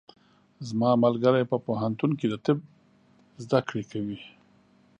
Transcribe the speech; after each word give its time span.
زما 0.69 0.91
ملګری 1.05 1.43
په 1.51 1.57
پوهنتون 1.65 2.11
کې 2.19 2.27
د 2.29 2.35
طب 2.45 2.57
زده 3.43 3.59
کړې 3.67 3.83
کوي. 3.91 4.19